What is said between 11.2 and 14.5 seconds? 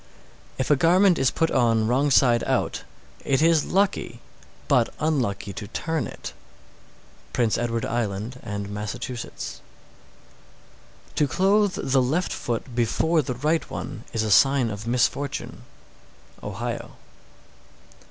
clothe the left foot before the right one is a